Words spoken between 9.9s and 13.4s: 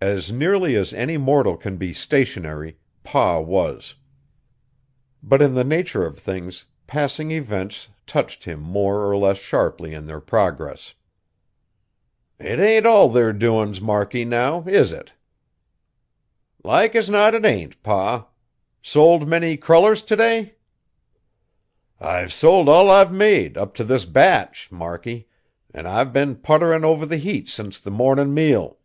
in their progress. "It ain't all their